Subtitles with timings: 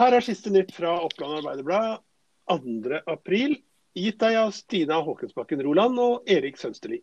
[0.00, 1.98] Her er siste nytt fra Oppland Arbeiderblad
[2.48, 3.56] 2.4,
[4.00, 7.02] gitt deg av Stina Håkensbakken Roland og Erik Sønsterli.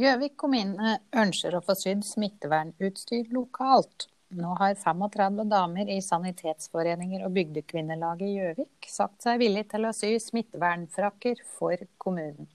[0.00, 4.08] Gjøvik kommune ønsker å få sydd smittevernutstyr lokalt.
[4.32, 9.92] Nå har 35 damer i sanitetsforeninger og bygdekvinnelaget i Gjøvik sagt seg villig til å
[9.92, 12.48] sy smittevernfrakker for kommunen.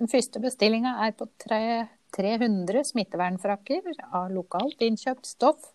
[0.00, 5.74] Den første bestillinga er på 300 smittevernfrakker av lokalt innkjøpt stoff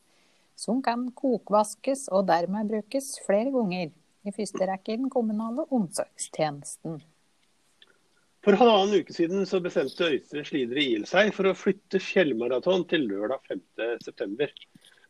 [0.61, 3.89] som kan kokvaskes og dermed brukes flere ganger.
[4.21, 6.99] I første rekke i den kommunale omsorgstjenesten.
[8.45, 13.49] For halvannen uke siden bestemte Øystre Slidre IL seg for å flytte fjellmaraton til lørdag
[13.49, 14.47] 5.9.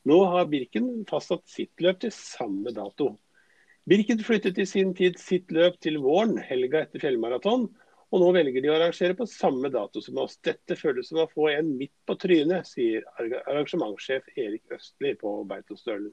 [0.08, 3.14] Nå har Birken fastsatt sitt løp til samme dato.
[3.88, 7.68] Birken flyttet i sin tid sitt løp til våren, helga etter fjellmaraton,
[8.12, 10.36] og nå velger de å arrangere på samme dato som oss.
[10.44, 16.12] Dette føles som å få en midt på trynet, sier arrangementssjef Erik Østli på Beitostølen.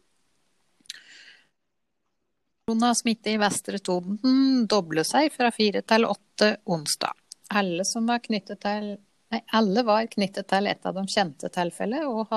[2.68, 7.16] Koronasmitte i Vestre Toten dobler seg fra fire til åtte onsdag.
[7.56, 8.88] Alle, var til,
[9.32, 12.28] nei, alle var knyttet til et av de kjente tilfellene og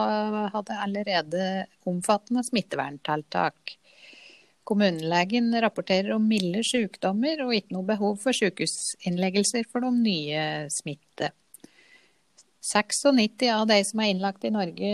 [0.55, 1.49] hadde allerede
[1.91, 3.75] omfattende smitteverntiltak.
[4.67, 11.31] Kommunelegen rapporterer om milde sykdommer og ikke noe behov for sykehusinnleggelser for de nye smitte.
[12.61, 14.91] 96 av de som er innlagt i Norge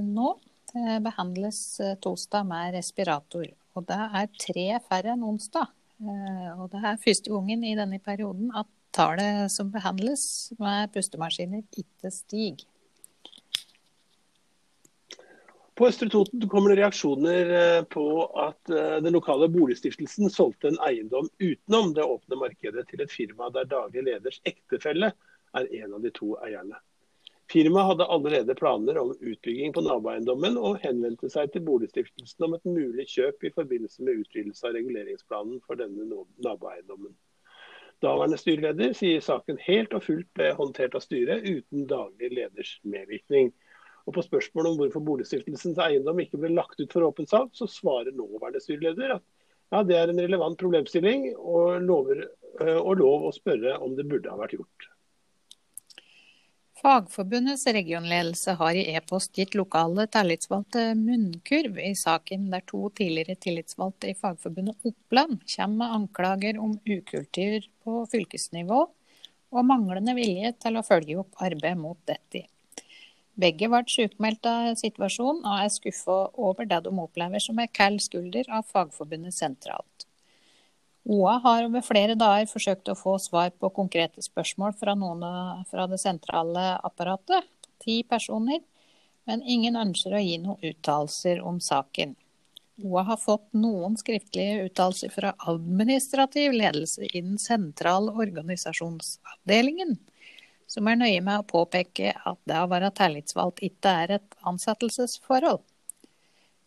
[0.00, 0.30] nå,
[0.72, 3.44] eh, behandles eh, torsdag med respirator.
[3.76, 5.68] Og det er tre færre enn onsdag.
[6.00, 11.64] Eh, og det er første gangen i denne perioden at tallet som behandles med pustemaskiner,
[11.76, 12.64] ikke stiger.
[15.74, 18.06] På Østre Toten kommer det reaksjoner eh, på
[18.38, 23.50] at eh, den lokale boligstiftelsen solgte en eiendom utenom det åpne markedet til et firma
[23.54, 25.10] der daglig leders ektefelle
[25.58, 26.78] er en av de to eierne.
[27.50, 32.64] Firmaet hadde allerede planer om utbygging på naboeiendommen, og henvendte seg til boligstiftelsen om et
[32.64, 36.06] mulig kjøp i forbindelse med utvidelse av reguleringsplanen for denne
[36.46, 37.12] naboeiendommen.
[38.02, 43.52] Daværende styreleder sier saken helt og fullt ble håndtert av styret uten daglig leders medvirkning.
[44.04, 47.68] Og På spørsmål om hvorfor Boligstiftelsens eiendom ikke ble lagt ut for åpen sak, så
[47.70, 49.24] svarer nåværende styreleder at
[49.72, 52.26] ja, det er en relevant problemstilling og, lover,
[52.60, 54.90] øh, og lov å spørre om det burde ha vært gjort.
[56.84, 64.10] Fagforbundets regionledelse har i e-post gitt lokale tillitsvalgte munnkurv i saken der to tidligere tillitsvalgte
[64.10, 68.82] i Fagforbundet Oppland kommer med anklager om ukultur på fylkesnivå
[69.54, 72.44] og manglende vilje til å følge opp arbeid mot dette.
[73.34, 78.02] Begge ble sykmeldt av situasjonen og er skuffa over det de opplever som en kald
[78.02, 80.06] skulder av Fagforbundet sentralt.
[81.04, 85.24] OA har over flere dager forsøkt å få svar på konkrete spørsmål fra noen
[85.68, 87.44] fra det sentrale apparatet,
[87.82, 88.62] ti personer,
[89.28, 92.14] men ingen ønsker å gi noen uttalelser om saken.
[92.86, 99.98] OA har fått noen skriftlige uttalelser fra administrativ ledelse i den sentrale organisasjonsavdelingen
[100.74, 105.62] som er nøye med å påpeke at det å være tillitsvalgt ikke er et ansettelsesforhold.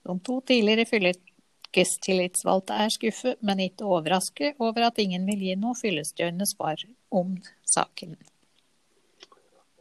[0.07, 5.75] De to tidligere fylkestillitsvalgte er skuffet, men ikke overrasket over at ingen vil gi noe
[5.75, 7.35] fyllestgjørende svar om
[7.67, 8.15] saken.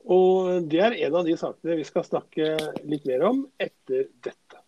[0.07, 2.53] Og Det er en av de sakene vi skal snakke
[2.87, 4.66] litt mer om etter dette.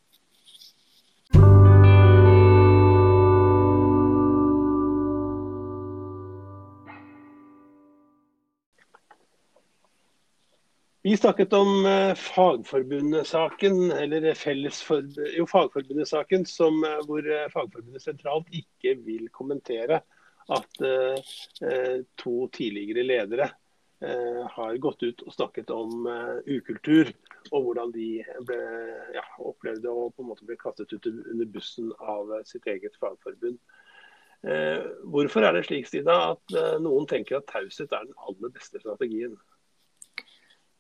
[11.09, 15.07] Vi snakket om uh, Fagforbundet-saken, eller fellesfor,
[15.39, 16.45] jo, Fagforbundet-saken,
[16.85, 20.03] uh, hvor Fagforbundet sentralt ikke vil kommentere
[20.53, 20.81] at
[22.17, 23.49] to tidligere ledere
[24.57, 26.07] har gått ut og snakket om
[26.49, 27.11] ukultur,
[27.51, 28.07] og hvordan de
[28.49, 28.61] ble,
[29.13, 33.61] ja, opplevde å på en måte bli kastet ut under bussen av sitt eget fagforbund.
[35.13, 39.37] hvorfor er det slik, Stina, at noen tenker at taushet er den aller beste strategien?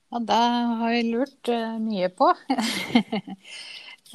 [0.09, 0.37] Ja, det
[0.81, 2.31] har jeg lurt uh, mye på.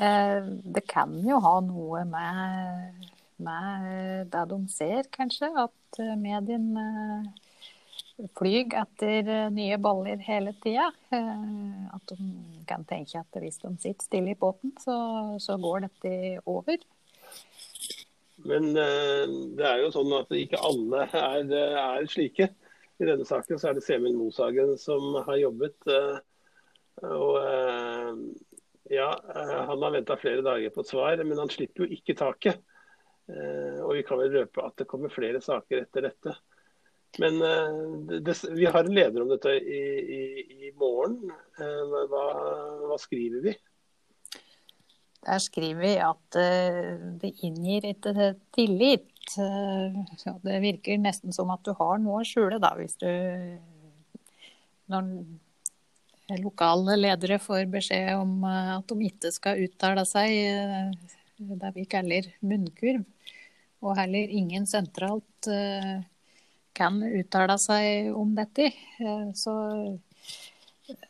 [0.01, 0.45] uh,
[0.75, 3.11] det kan jo ha noe med,
[3.45, 5.51] med det de ser, kanskje.
[5.53, 6.87] At uh, mediene
[8.39, 10.89] flyr etter nye baller hele tida.
[11.13, 12.17] At de
[12.69, 14.97] kan tenke at hvis de sitter stille i båten, så,
[15.41, 16.77] så går dette over.
[18.45, 22.49] Men det er jo sånn at ikke alle er, er slike.
[23.01, 25.77] I denne saken så er det Semil Moshagen som har jobbet.
[25.89, 26.17] Eh,
[27.09, 28.11] og eh,
[28.93, 32.17] ja, eh, han har venta flere dager på et svar, men han slipper jo ikke
[32.19, 32.61] taket.
[33.23, 36.33] Og vi kan vel røpe at det kommer flere saker etter dette.
[37.23, 37.37] Men
[38.19, 39.83] det, vi har en leder om dette i,
[40.17, 41.31] i, i morgen.
[41.55, 42.23] Hva,
[42.83, 43.53] hva, skriver vi?
[45.23, 46.39] Der skriver vi at
[47.23, 49.07] det inngir ikke tillit.
[49.31, 53.09] Det virker nesten som at du har noe å skjule, da, hvis du
[54.91, 60.29] Når lokale ledere får beskjed om at de ikke skal uttale seg
[61.37, 63.03] det vi kaller munnkurv,
[63.83, 65.49] og heller ingen sentralt
[66.73, 68.71] kan uttale seg om dette.
[69.37, 69.53] Så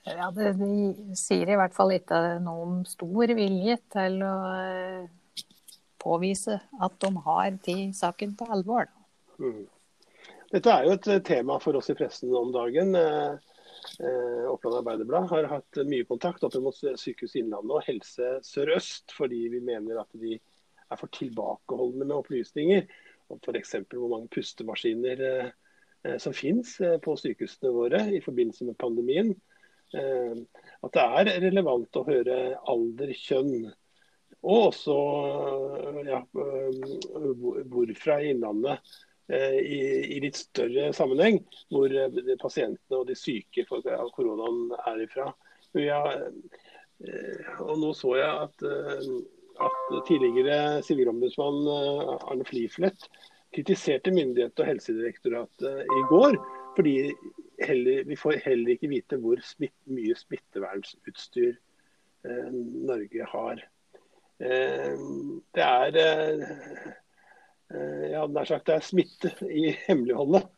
[0.05, 5.05] ja, det, de sier i hvert fall ikke noe om stor vilje til å eh,
[6.03, 8.89] påvise at de har tatt saken på alvor.
[9.39, 9.65] Mm.
[10.53, 12.93] Dette er jo et eh, tema for oss i pressen om dagen.
[12.95, 19.47] Eh, Oppland Arbeiderblad har hatt mye kontakt opp mot Sykehuset Innlandet og Helse Sør-Øst, fordi
[19.55, 22.85] vi mener at de er for tilbakeholdne med opplysninger.
[23.33, 23.75] F.eks.
[23.89, 25.23] hvor mange pustemaskiner
[26.21, 29.31] som finnes på sykehusene våre i forbindelse med pandemien.
[29.93, 30.35] Eh,
[30.83, 32.37] at det er relevant å høre
[32.69, 33.69] alder, kjønn,
[34.43, 34.95] og også
[36.07, 37.33] ja, eh,
[37.71, 38.93] hvorfra i Innlandet.
[39.31, 39.79] Eh, I,
[40.17, 41.39] I, litt større sammenheng,
[41.71, 41.93] hvor
[42.41, 45.29] pasientene og de syke av koronaen er ifra.
[45.73, 46.27] Har,
[47.63, 48.65] og nå så jeg at,
[49.65, 51.63] at tidligere sivilombudsmann
[52.29, 53.07] Arne Fliflet
[53.53, 56.37] kritiserte myndighet og Helsedirektoratet i går
[56.77, 56.93] fordi
[57.61, 62.49] heller, vi får heller ikke vite hvor smitt, mye smittevernsutstyr eh,
[62.89, 63.61] Norge har.
[64.43, 64.95] Eh,
[65.55, 66.47] det er eh,
[67.73, 70.49] eh ja, nær sagt det er smitte i hemmeligholdet.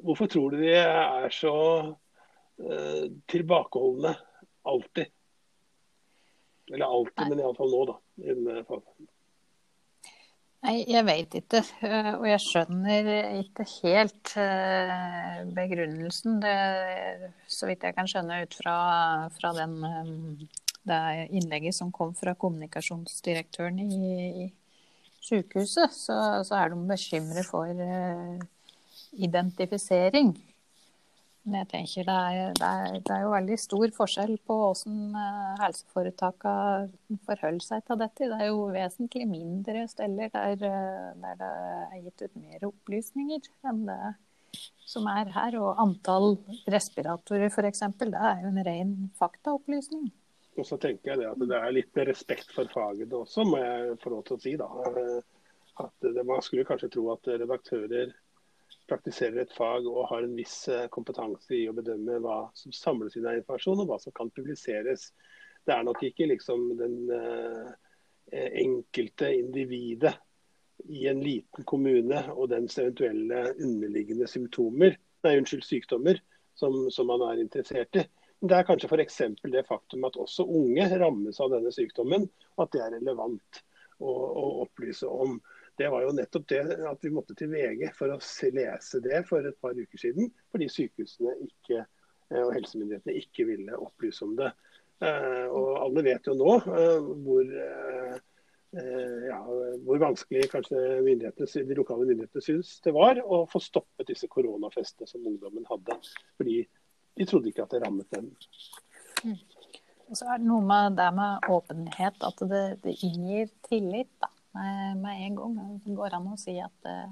[0.00, 1.54] Hvorfor tror du de er så
[2.58, 4.14] eh, tilbakeholdne
[4.66, 5.10] alltid?
[6.70, 7.96] Eller alltid, men iallfall nå, da.
[8.22, 8.36] I
[10.60, 11.62] Nei, jeg vet ikke.
[12.20, 13.08] Og jeg skjønner
[13.40, 14.34] ikke helt
[15.56, 16.36] begrunnelsen.
[16.42, 18.76] Det, så vidt jeg kan skjønne ut fra,
[19.38, 19.78] fra den,
[20.88, 24.46] det innlegget som kom fra kommunikasjonsdirektøren i, i
[25.20, 26.16] sykehuset, så,
[26.46, 27.82] så, er de bekymret for
[29.12, 30.32] identifisering.
[31.44, 34.98] Men jeg tenker det er, det, er, det er, jo veldig stor forskjell på hvordan
[35.16, 38.28] uh, helseforetakene forholder seg til dette.
[38.28, 41.52] Det er jo vesentlig mindre steder der, eh, der det
[41.86, 44.00] er gitt ut mer opplysninger enn det
[44.90, 45.56] som er her.
[45.62, 46.36] Og antall
[46.68, 50.10] respiratorer f.eks., det er jo en ren faktaopplysning.
[50.58, 53.60] Og så tenker jeg det at det er litt med respekt for faget også, må
[53.60, 54.56] jeg få lov til å si.
[54.60, 54.70] da.
[54.90, 55.20] Eh,
[55.80, 58.10] at Man skulle kanskje tro at redaktører
[58.90, 63.16] praktiserer et fag og har en viss eh, kompetanse i å bedømme hva som samles
[63.16, 65.10] inn av informasjon, og hva som kan publiseres.
[65.66, 67.70] Det er nok ikke liksom den uh,
[68.32, 70.14] enkelte individet
[70.88, 74.96] i en liten kommune og dens eventuelle underliggende symptomer,
[75.26, 76.22] nei, unnskyld, sykdommer
[76.56, 78.06] som, som man er interessert i.
[78.40, 79.18] Det er kanskje f.eks.
[79.52, 82.24] det faktum at også unge rammes av denne sykdommen,
[82.56, 83.60] at det er relevant
[84.00, 85.36] å, å opplyse om
[85.80, 86.60] det var jo nettopp det
[86.90, 88.18] at vi måtte til VG for å
[88.52, 90.28] lese det for et par uker siden.
[90.52, 91.86] Fordi sykehusene ikke,
[92.28, 94.50] eh, og helsemyndighetene ikke ville opplyse om det.
[95.00, 97.54] Eh, og alle vet jo nå eh, hvor,
[98.70, 99.38] ja,
[99.86, 105.24] hvor vanskelig kanskje de lokale myndighetene syns det var å få stoppet disse koronafestene som
[105.26, 105.96] ungdommen hadde.
[106.36, 106.60] Fordi
[107.20, 108.32] de trodde ikke at det rammet dem.
[109.22, 109.38] Mm.
[110.10, 114.10] Og så er det noe med det med åpenhet, at det, det inngir tillit.
[114.18, 115.80] da med en gang.
[115.84, 117.10] Det går an å si at uh,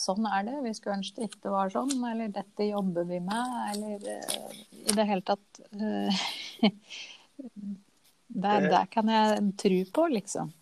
[0.00, 0.58] sånn er det.
[0.66, 1.94] Vi skulle ønske det ikke var sånn.
[2.10, 3.54] Eller dette jobber vi med.
[3.72, 6.26] Eller uh, i det hele tatt uh,
[8.28, 10.52] det, det, kan jeg tro på, liksom.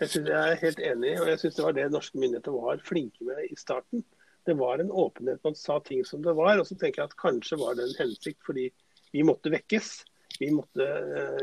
[0.00, 2.82] Jeg, synes jeg er helt enig, og jeg syns det var det norske myndigheter var
[2.82, 4.02] flinke med i starten.
[4.44, 6.58] Det var en åpenhet, man sa ting som det var.
[6.58, 8.68] Og så tenker jeg at kanskje var det en hensikt fordi
[9.12, 9.92] vi måtte vekkes.
[10.40, 10.86] Vi måtte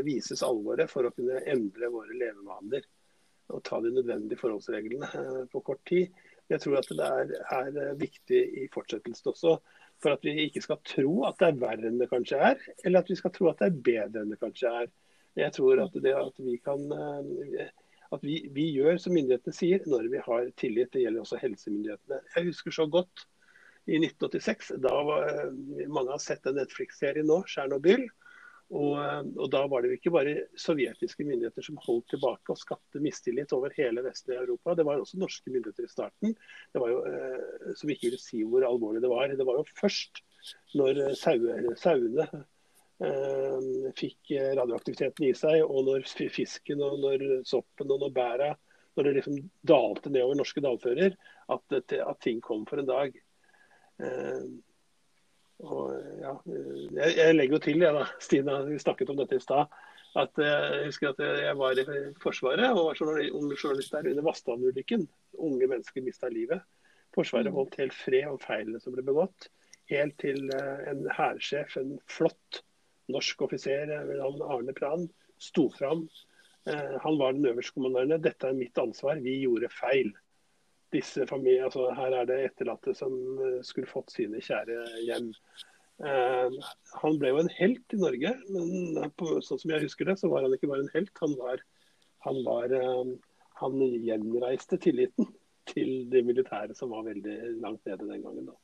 [0.03, 2.87] vises alvoret for å kunne endre våre levevaner
[3.49, 6.13] og ta de nødvendige forholdsreglene uh, på kort tid.
[6.49, 9.51] Jeg tror at det er, er, eh, viktig i fortsettelsen også,
[10.01, 13.03] for at vi ikke skal tro at det er verre enn det kanskje er, eller
[13.03, 14.89] at vi skal tro at det er bedre enn det kanskje er.
[15.37, 17.69] Jeg tror at det at vi kan eh,
[18.15, 20.91] at vi, vi gjør som myndighetene sier når vi har tillit.
[20.93, 22.21] Det gjelder også helsemyndighetene.
[22.35, 23.25] Jeg husker så godt
[23.89, 24.73] i 1986.
[24.83, 25.29] Da var,
[25.87, 28.09] mange har sett en Netflix-serie nå, 'Tsjernobyl'.
[28.69, 28.99] Og,
[29.33, 33.53] og, Da var det jo ikke bare sovjetiske myndigheter som holdt tilbake og skapte mistillit
[33.57, 34.75] over hele vestlige Europa.
[34.77, 36.35] Det var også norske myndigheter i starten
[36.77, 39.33] jo, eh, som ikke ville si hvor alvorlig det var.
[39.33, 40.21] Det var jo først
[40.77, 42.45] når sauene eh,
[43.95, 46.03] fikk radioaktiviteten i seg, og når
[46.35, 48.49] fisken og når soppen og når bæra
[48.99, 49.37] når det liksom
[49.67, 51.13] dalte nedover norske dalfører,
[51.49, 53.13] at, at ting kom for en dag.
[54.03, 54.49] Eh,
[55.59, 59.43] og, ja, jeg, jeg, legger jo til, jeg da, Stina, vi snakket om dette i
[59.43, 59.71] stad.
[60.17, 61.83] At, jeg husker at jeg var i
[62.19, 65.05] Forsvaret og var ung journalist der under Vassdalen-ulykken.
[65.37, 66.63] Unge mennesker mista livet.
[67.15, 69.51] Forsvaret holdt helt fred om feilene som ble begått.
[69.89, 72.63] Helt til en hærsjef, en flott
[73.09, 75.07] norsk offiser ved Arne Pran,
[75.39, 76.05] sto fram.
[76.65, 78.19] Han var den øverste kommanderende.
[78.21, 80.11] Dette er mitt ansvar, vi gjorde feil
[80.93, 83.13] disse familier, altså Her er det etterlatte som
[83.45, 85.31] eh, skulle fått sine kjære hjem.
[86.05, 86.55] Eh,
[87.01, 90.31] han ble jo en helt i Norge, men på, sånn som jeg husker det, så
[90.31, 91.13] var han ikke bare en helt.
[91.23, 91.61] Han var,
[92.25, 93.13] han, var, eh,
[93.61, 95.29] han gjenreiste tilliten
[95.69, 98.49] til de militære som var veldig langt nede den gangen.
[98.49, 98.57] da.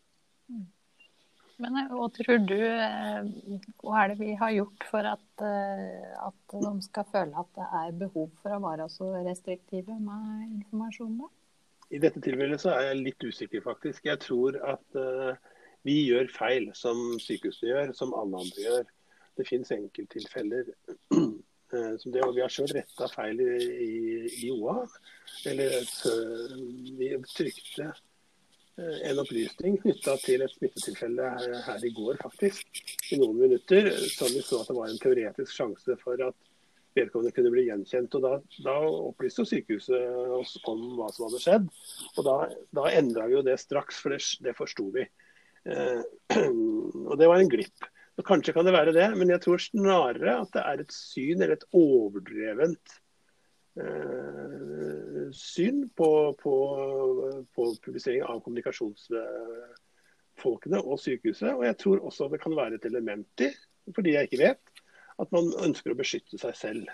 [1.64, 2.58] Men hva tror du,
[3.80, 8.00] hva er det vi har gjort for at, at de skal føle at det er
[8.02, 11.16] behov for å være så restriktive med informasjon?
[11.22, 11.30] da?
[11.96, 14.08] I dette tilfellet så er jeg litt usikker, faktisk.
[14.10, 15.00] Jeg tror at
[15.86, 18.88] vi gjør feil, som sykehuset gjør, som alle andre gjør.
[19.38, 20.72] Det finnes enkelttilfeller
[22.02, 23.52] som det, og vi har sjøl retta feil i,
[23.86, 23.94] i,
[24.48, 24.86] i, OA.
[25.52, 25.76] Eller
[26.98, 27.92] vi trykte
[28.78, 32.82] en opplysning knytta til et smittetilfelle her, her i går, faktisk.
[33.16, 33.88] I noen minutter.
[34.12, 36.52] Som vi så at det var en teoretisk sjanse for at
[36.96, 38.18] vedkommende kunne bli gjenkjent.
[38.18, 38.34] og Da,
[38.68, 38.76] da
[39.10, 41.70] opplyste sykehuset oss om hva som hadde skjedd.
[42.16, 42.38] og Da,
[42.82, 45.08] da endra vi jo det straks, for det, det forsto vi.
[45.66, 46.02] Eh,
[47.10, 47.90] og Det var en glipp.
[48.16, 51.40] Og Kanskje kan det være det, men jeg tror snarere at det er et syn,
[51.42, 53.02] eller et overdrevent eh,
[55.36, 56.56] syn på, på,
[57.56, 61.52] på, publisering av kommunikasjonsfolkene og sykehuset.
[61.52, 63.50] Og jeg tror også det kan være et element i,
[63.96, 64.64] fordi jeg ikke vet,
[65.20, 66.86] at man ønsker å beskytte seg selv.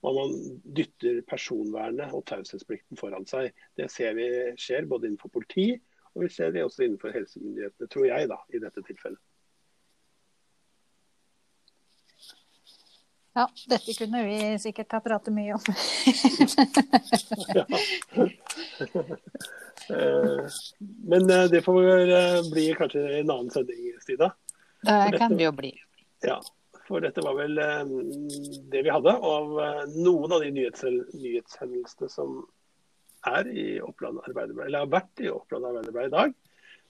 [0.00, 0.30] Og man
[0.76, 3.44] dytter personvernet og taushetsplikten foran seg.
[3.76, 4.28] Det ser vi
[4.60, 5.68] skjer både innenfor politi
[6.14, 9.20] og vi ser det også innenfor helsemyndighetene, tror jeg, da, i dette tilfellet.
[13.38, 15.64] Ja, dette kunne vi sikkert ha pratet mye om.
[19.90, 20.44] Eh,
[20.78, 24.28] men eh, det får bli kanskje en annen sending, Stina.
[24.86, 25.72] Det kan det jo bli.
[26.22, 26.36] Ja,
[26.90, 27.90] for dette var vel eh,
[28.70, 32.40] det vi hadde av eh, noen av de nyhetshendelsene som
[33.30, 36.34] er i Oppland Arbeiderblad, eller har vært i Oppland Arbeiderblad i dag.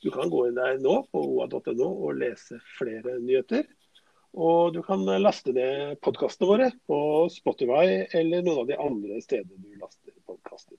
[0.01, 3.67] Du kan gå inn der nå på oa.no og lese flere nyheter.
[4.39, 7.01] Og du kan laste ned podkastene våre på
[7.35, 10.79] Spotify eller noen av de andre stedene du laster podkaster.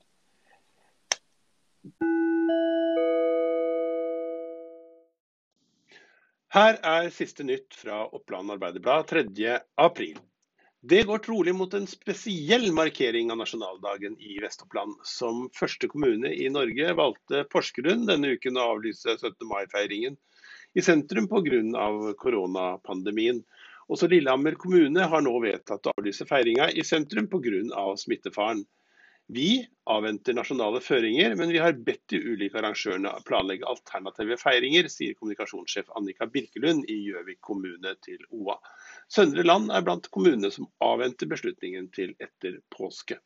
[6.51, 10.17] Her er siste nytt fra Oppland Arbeiderblad 3.4.
[10.81, 14.95] Det går trolig mot en spesiell markering av nasjonaldagen i Vest-Oppland.
[15.07, 19.35] Som første kommune i Norge valgte Porsgrunn denne uken å avlyse 17.
[19.47, 20.17] mai-feiringen
[20.73, 22.13] i sentrum pga.
[22.17, 23.43] koronapandemien.
[23.91, 27.87] Også Lillehammer kommune har nå vedtatt å avlyse feiringa i sentrum pga.
[27.97, 28.63] smittefaren.
[29.31, 35.15] Vi avventer nasjonale føringer, men vi har bedt de ulike arrangørene planlegge alternative feiringer, sier
[35.15, 38.57] kommunikasjonssjef Annika Birkelund i Gjøvik kommune til OA.
[39.07, 43.21] Søndre Land er blant kommunene som avventer beslutningen til etter påske.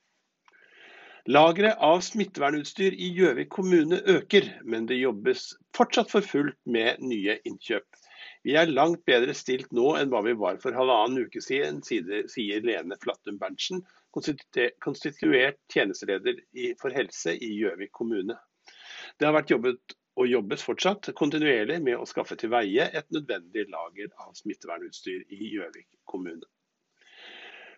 [1.26, 7.40] Lageret av smittevernutstyr i Gjøvik kommune øker, men det jobbes fortsatt for fullt med nye
[7.50, 7.98] innkjøp.
[8.46, 12.62] Vi er langt bedre stilt nå enn hva vi var for halvannen uke siden, sier
[12.70, 13.82] Lene Flattum Berntsen,
[14.14, 16.44] konstituert tjenesteleder
[16.78, 18.38] for helse i Gjøvik kommune.
[19.18, 23.66] Det har vært jobbet og jobbes fortsatt kontinuerlig med å skaffe til veie et nødvendig
[23.74, 26.46] lager av smittevernutstyr i Gjøvik kommune.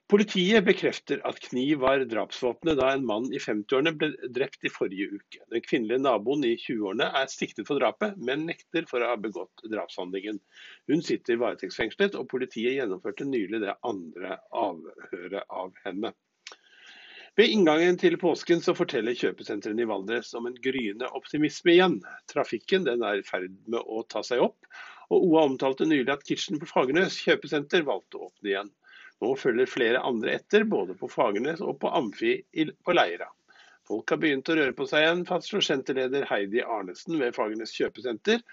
[0.08, 5.18] Politiet bekrefter at kniv var drapsvåpenet da en mann i 50-årene ble drept i forrige
[5.18, 5.42] uke.
[5.52, 9.66] Den kvinnelige naboen i 20-årene er siktet for drapet, men nekter for å ha begått
[9.68, 10.40] drapshandlingen.
[10.88, 16.14] Hun sitter varetektsfengslet, og politiet gjennomførte nylig det andre avhøret av henne.
[17.38, 22.00] Ved inngangen til påsken så forteller kjøpesentrene i Valdres om en gryende optimisme igjen.
[22.32, 24.72] Trafikken den er i ferd med å ta seg opp,
[25.12, 28.78] og OA omtalte nylig at Kitchen på Fagernes kjøpesenter valgte å åpne igjen.
[29.24, 32.38] Nå følger flere andre etter, både på Fagernes og på Amfi
[32.86, 33.30] på Leira.
[33.88, 38.44] Folk har begynt å røre på seg igjen, fastslår senterleder Heidi Arnesen ved Fagernes kjøpesenter.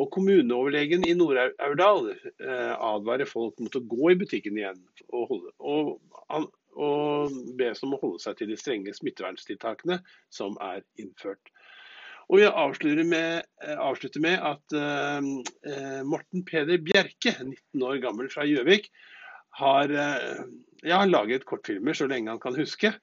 [0.00, 5.52] Og kommuneoverlegen i Nord-Aurdal eh, advarer folk mot å gå i butikken igjen, og, holde,
[5.60, 6.46] og,
[6.80, 10.00] og bes om å holde seg til de strenge smitteverntiltakene
[10.32, 11.52] som er innført.
[12.32, 18.32] Og Vi avslutter med, eh, avslutter med at eh, Morten Peder Bjerke, 19 år gammel
[18.32, 18.88] fra Gjøvik,
[19.58, 20.44] har eh,
[20.82, 22.94] ja, laget kortfilmer så lenge han kan huske.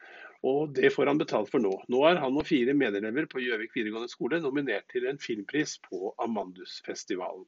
[0.47, 1.73] Og det får han betalt for nå.
[1.91, 6.13] Nå er han og fire medelever på Gjøvik videregående skole nominert til en filmpris på
[6.23, 7.43] Amandusfestivalen.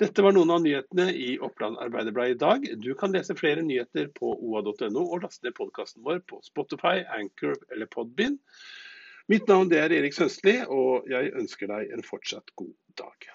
[0.00, 2.64] Dette var noen av nyhetene i Oppland Arbeiderblad i dag.
[2.84, 7.56] Du kan lese flere nyheter på oa.no og laste ned podkasten vår på Spotify, Anchor
[7.72, 8.40] eller Podbind.
[9.30, 13.32] Mitt navn er Erik Sønstli, og jeg ønsker deg en fortsatt god dag.